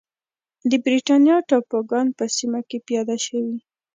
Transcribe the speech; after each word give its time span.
د 0.69 0.71
برېټانیا 0.85 1.37
ټاپوګان 1.49 2.07
په 2.17 2.25
سیمه 2.35 2.59
کې 2.69 2.77
پیاده 2.87 3.17
شوې. 3.25 3.55